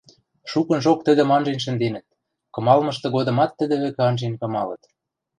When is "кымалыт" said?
4.41-4.83